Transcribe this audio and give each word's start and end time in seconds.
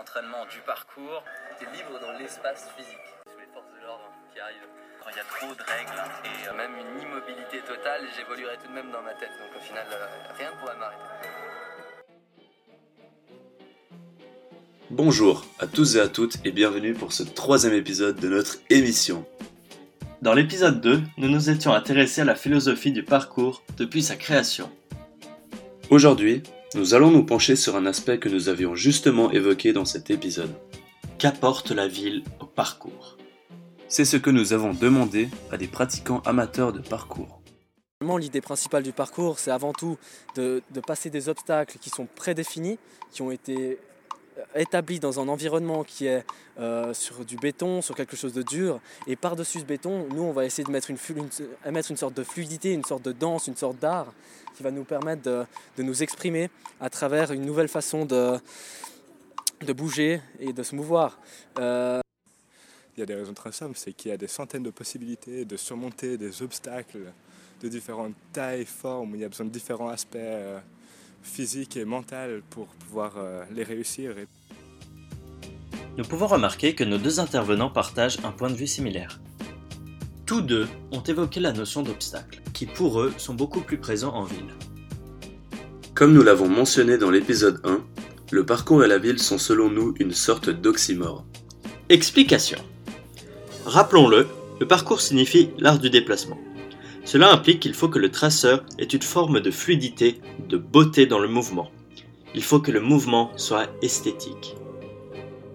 Du 0.00 0.60
parcours. 0.64 1.22
T'es 1.58 1.66
libre 1.76 2.00
dans 2.00 2.12
l'espace 2.18 2.70
physique. 2.74 2.96
Sous 3.26 3.38
les 3.38 3.44
forces 3.52 3.68
de 3.68 3.84
l'ordre 3.84 4.10
qui 4.32 4.40
arrivent. 4.40 4.66
Il 5.10 5.16
y 5.16 5.20
a 5.20 5.24
trop 5.24 5.54
de 5.54 5.62
règles 5.62 6.02
et 6.24 6.48
euh, 6.48 6.56
même 6.56 6.70
une 6.72 7.02
immobilité 7.02 7.60
totale, 7.60 8.00
j'évoluerai 8.16 8.56
tout 8.56 8.68
de 8.68 8.72
même 8.72 8.90
dans 8.90 9.02
ma 9.02 9.12
tête. 9.12 9.28
Donc 9.38 9.60
au 9.60 9.62
final, 9.62 9.86
euh, 9.92 10.06
rien 10.38 10.52
ne 10.52 10.56
pourra 10.56 10.74
m'arrêter. 10.76 11.28
Bonjour 14.88 15.44
à 15.58 15.66
tous 15.66 15.96
et 15.96 16.00
à 16.00 16.08
toutes 16.08 16.38
et 16.46 16.50
bienvenue 16.50 16.94
pour 16.94 17.12
ce 17.12 17.22
troisième 17.22 17.74
épisode 17.74 18.18
de 18.18 18.28
notre 18.28 18.56
émission. 18.70 19.26
Dans 20.22 20.32
l'épisode 20.32 20.80
2, 20.80 21.02
nous 21.18 21.28
nous 21.28 21.50
étions 21.50 21.74
intéressés 21.74 22.22
à 22.22 22.24
la 22.24 22.36
philosophie 22.36 22.92
du 22.92 23.02
parcours 23.02 23.62
depuis 23.76 24.02
sa 24.02 24.16
création. 24.16 24.70
Aujourd'hui, 25.90 26.42
nous 26.74 26.94
allons 26.94 27.10
nous 27.10 27.24
pencher 27.24 27.56
sur 27.56 27.74
un 27.74 27.86
aspect 27.86 28.18
que 28.18 28.28
nous 28.28 28.48
avions 28.48 28.74
justement 28.74 29.30
évoqué 29.32 29.72
dans 29.72 29.84
cet 29.84 30.10
épisode. 30.10 30.54
Qu'apporte 31.18 31.72
la 31.72 31.88
ville 31.88 32.22
au 32.40 32.46
parcours? 32.46 33.16
C'est 33.88 34.04
ce 34.04 34.16
que 34.16 34.30
nous 34.30 34.52
avons 34.52 34.72
demandé 34.72 35.28
à 35.50 35.56
des 35.56 35.66
pratiquants 35.66 36.20
amateurs 36.24 36.72
de 36.72 36.78
parcours. 36.78 37.42
L'idée 38.18 38.40
principale 38.40 38.82
du 38.82 38.92
parcours, 38.92 39.38
c'est 39.38 39.50
avant 39.50 39.72
tout 39.72 39.98
de, 40.36 40.62
de 40.72 40.80
passer 40.80 41.10
des 41.10 41.28
obstacles 41.28 41.78
qui 41.78 41.90
sont 41.90 42.06
prédéfinis, 42.06 42.78
qui 43.10 43.22
ont 43.22 43.30
été 43.30 43.78
établi 44.54 45.00
dans 45.00 45.20
un 45.20 45.28
environnement 45.28 45.84
qui 45.84 46.06
est 46.06 46.24
euh, 46.58 46.92
sur 46.94 47.24
du 47.24 47.36
béton, 47.36 47.82
sur 47.82 47.94
quelque 47.94 48.16
chose 48.16 48.32
de 48.32 48.42
dur, 48.42 48.80
et 49.06 49.16
par-dessus 49.16 49.60
ce 49.60 49.64
béton, 49.64 50.06
nous, 50.10 50.22
on 50.22 50.32
va 50.32 50.44
essayer 50.44 50.64
de 50.64 50.70
mettre 50.70 50.90
une, 50.90 50.98
sorte 51.96 52.14
de 52.14 52.24
fluidité, 52.24 52.72
une 52.72 52.84
sorte 52.84 53.04
de 53.04 53.12
danse, 53.12 53.46
une 53.46 53.56
sorte 53.56 53.78
d'art, 53.78 54.12
qui 54.56 54.62
va 54.62 54.70
nous 54.70 54.84
permettre 54.84 55.22
de, 55.22 55.46
nous 55.82 56.02
exprimer 56.02 56.50
à 56.80 56.90
travers 56.90 57.32
une 57.32 57.44
nouvelle 57.44 57.68
façon 57.68 58.04
de, 58.04 58.38
bouger 59.72 60.20
et 60.38 60.52
de 60.52 60.62
se 60.62 60.74
mouvoir. 60.74 61.18
Euh... 61.58 62.00
Il 62.96 63.00
y 63.00 63.02
a 63.04 63.06
des 63.06 63.14
raisons 63.14 63.34
très 63.34 63.52
simples, 63.52 63.76
c'est 63.76 63.92
qu'il 63.92 64.10
y 64.10 64.14
a 64.14 64.18
des 64.18 64.26
centaines 64.26 64.64
de 64.64 64.70
possibilités 64.70 65.44
de 65.44 65.56
surmonter 65.56 66.18
des 66.18 66.42
obstacles 66.42 67.12
de 67.62 67.68
différentes 67.68 68.14
tailles, 68.32 68.64
formes, 68.64 69.14
il 69.14 69.20
y 69.20 69.24
a 69.24 69.28
besoin 69.28 69.46
de 69.46 69.52
différents 69.52 69.88
aspects. 69.88 70.16
Euh 70.16 70.58
physique 71.22 71.76
et 71.76 71.84
mentale 71.84 72.42
pour 72.50 72.66
pouvoir 72.66 73.14
euh, 73.16 73.42
les 73.54 73.62
réussir. 73.62 74.14
Nous 75.96 76.04
pouvons 76.04 76.26
remarquer 76.26 76.74
que 76.74 76.84
nos 76.84 76.98
deux 76.98 77.20
intervenants 77.20 77.70
partagent 77.70 78.18
un 78.24 78.32
point 78.32 78.50
de 78.50 78.54
vue 78.54 78.66
similaire. 78.66 79.20
Tous 80.26 80.40
deux 80.40 80.68
ont 80.92 81.02
évoqué 81.02 81.40
la 81.40 81.52
notion 81.52 81.82
d'obstacle, 81.82 82.40
qui 82.54 82.66
pour 82.66 83.00
eux 83.00 83.12
sont 83.18 83.34
beaucoup 83.34 83.60
plus 83.60 83.78
présents 83.78 84.14
en 84.14 84.24
ville. 84.24 84.54
Comme 85.94 86.12
nous 86.12 86.22
l'avons 86.22 86.48
mentionné 86.48 86.98
dans 86.98 87.10
l'épisode 87.10 87.60
1, 87.64 87.80
le 88.30 88.46
parcours 88.46 88.84
et 88.84 88.88
la 88.88 88.98
ville 88.98 89.18
sont 89.18 89.38
selon 89.38 89.68
nous 89.68 89.94
une 89.98 90.12
sorte 90.12 90.48
d'oxymore. 90.48 91.26
Explication. 91.88 92.58
Rappelons-le, 93.66 94.28
le 94.60 94.68
parcours 94.68 95.00
signifie 95.00 95.50
l'art 95.58 95.80
du 95.80 95.90
déplacement. 95.90 96.38
Cela 97.04 97.32
implique 97.32 97.60
qu'il 97.60 97.74
faut 97.74 97.88
que 97.88 97.98
le 97.98 98.10
traceur 98.10 98.64
ait 98.78 98.84
une 98.84 99.02
forme 99.02 99.40
de 99.40 99.50
fluidité, 99.50 100.20
de 100.48 100.56
beauté 100.56 101.06
dans 101.06 101.18
le 101.18 101.28
mouvement. 101.28 101.70
Il 102.34 102.42
faut 102.42 102.60
que 102.60 102.70
le 102.70 102.80
mouvement 102.80 103.32
soit 103.36 103.68
esthétique. 103.82 104.56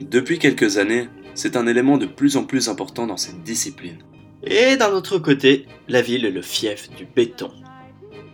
Depuis 0.00 0.38
quelques 0.38 0.78
années, 0.78 1.08
c'est 1.34 1.56
un 1.56 1.66
élément 1.66 1.98
de 1.98 2.06
plus 2.06 2.36
en 2.36 2.44
plus 2.44 2.68
important 2.68 3.06
dans 3.06 3.16
cette 3.16 3.42
discipline. 3.42 3.98
Et 4.44 4.76
d'un 4.76 4.92
autre 4.92 5.18
côté, 5.18 5.66
la 5.88 6.02
ville 6.02 6.24
est 6.24 6.30
le 6.30 6.42
fief 6.42 6.90
du 6.96 7.06
béton. 7.06 7.50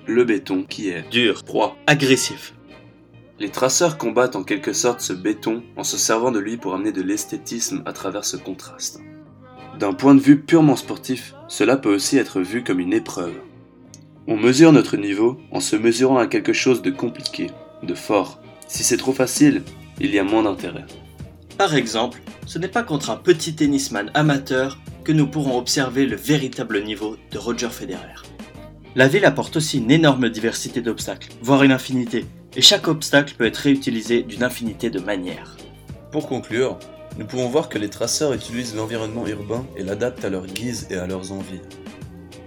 Le 0.07 0.25
béton 0.25 0.63
qui 0.63 0.89
est 0.89 1.09
dur, 1.11 1.43
froid, 1.47 1.77
agressif. 1.87 2.55
Les 3.39 3.51
traceurs 3.51 3.99
combattent 3.99 4.37
en 4.37 4.43
quelque 4.43 4.73
sorte 4.73 5.01
ce 5.01 5.13
béton 5.13 5.63
en 5.77 5.85
se 5.85 5.97
servant 5.97 6.33
de 6.33 6.39
lui 6.39 6.57
pour 6.57 6.75
amener 6.75 6.93
de 6.93 7.03
l'esthétisme 7.03 7.83
à 7.87 7.93
travers 7.93 8.25
ce 8.25 8.37
contraste. 8.37 9.01
D'un 9.79 9.93
point 9.93 10.17
de 10.17 10.21
vue 10.21 10.41
purement 10.41 10.75
sportif, 10.75 11.35
cela 11.47 11.77
peut 11.77 11.95
aussi 11.95 12.19
être 12.19 12.41
vu 12.41 12.65
comme 12.65 12.81
une 12.81 12.93
épreuve. 12.93 13.35
On 14.27 14.37
mesure 14.37 14.73
notre 14.73 14.97
niveau 14.97 15.39
en 15.53 15.61
se 15.61 15.77
mesurant 15.77 16.19
à 16.19 16.27
quelque 16.27 16.53
chose 16.53 16.83
de 16.83 16.91
compliqué, 16.91 17.53
de 17.85 17.95
fort. 17.95 18.41
Si 18.67 18.83
c'est 18.83 18.97
trop 18.97 19.13
facile, 19.13 19.63
il 20.01 20.13
y 20.13 20.19
a 20.19 20.25
moins 20.25 20.43
d'intérêt. 20.43 20.85
Par 21.57 21.77
exemple, 21.77 22.21
ce 22.45 22.59
n'est 22.59 22.67
pas 22.67 22.83
contre 22.83 23.11
un 23.11 23.17
petit 23.17 23.55
tennisman 23.55 24.11
amateur 24.15 24.81
que 25.05 25.13
nous 25.13 25.29
pourrons 25.29 25.57
observer 25.57 26.07
le 26.07 26.17
véritable 26.17 26.83
niveau 26.83 27.17
de 27.31 27.39
Roger 27.39 27.71
Federer. 27.71 28.25
La 28.97 29.07
ville 29.07 29.27
apporte 29.27 29.59
aussi 29.59 29.79
une 29.79 29.93
énorme 29.93 30.29
diversité 30.29 30.81
d'obstacles, 30.81 31.29
voire 31.41 31.63
une 31.63 31.71
infinité, 31.71 32.27
et 32.57 32.63
chaque 32.63 32.89
obstacle 32.89 33.35
peut 33.39 33.47
être 33.47 33.59
réutilisé 33.59 34.25
d'une 34.25 34.43
infinité 34.43 34.91
de 34.91 34.99
manières. 34.99 35.57
Pour 36.11 36.27
conclure, 36.27 36.81
nous 37.19 37.27
pouvons 37.27 37.49
voir 37.49 37.69
que 37.69 37.79
les 37.79 37.91
traceurs 37.91 38.33
utilisent 38.33 38.77
l'environnement 38.77 39.27
urbain 39.27 39.67
et 39.77 39.83
l'adaptent 39.83 40.25
à 40.25 40.31
leur 40.31 40.47
guise 40.47 40.87
et 40.89 40.97
à 40.97 41.07
leurs 41.07 41.33
envies. 41.33 41.61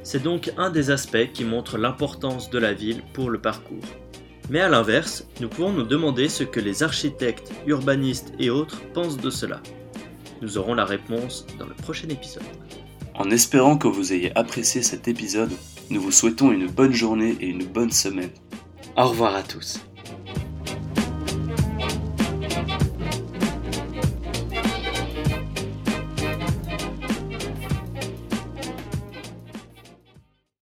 C'est 0.03 0.23
donc 0.23 0.51
un 0.57 0.69
des 0.69 0.89
aspects 0.89 1.31
qui 1.33 1.43
montre 1.43 1.77
l'importance 1.77 2.49
de 2.49 2.57
la 2.57 2.73
ville 2.73 3.03
pour 3.13 3.29
le 3.29 3.39
parcours. 3.39 3.83
Mais 4.49 4.61
à 4.61 4.69
l'inverse, 4.69 5.27
nous 5.39 5.49
pouvons 5.49 5.71
nous 5.71 5.83
demander 5.83 6.29
ce 6.29 6.43
que 6.43 6.59
les 6.59 6.83
architectes, 6.83 7.51
urbanistes 7.67 8.33
et 8.39 8.49
autres 8.49 8.81
pensent 8.93 9.17
de 9.17 9.29
cela. 9.29 9.61
Nous 10.41 10.57
aurons 10.57 10.73
la 10.73 10.85
réponse 10.85 11.45
dans 11.59 11.67
le 11.67 11.75
prochain 11.75 12.09
épisode. 12.09 12.43
En 13.13 13.29
espérant 13.29 13.77
que 13.77 13.87
vous 13.87 14.13
ayez 14.13 14.35
apprécié 14.37 14.81
cet 14.81 15.07
épisode, 15.07 15.51
nous 15.89 16.01
vous 16.01 16.11
souhaitons 16.11 16.51
une 16.51 16.67
bonne 16.67 16.93
journée 16.93 17.35
et 17.41 17.47
une 17.47 17.65
bonne 17.65 17.91
semaine. 17.91 18.31
Au 18.97 19.09
revoir 19.09 19.35
à 19.35 19.43
tous. 19.43 19.79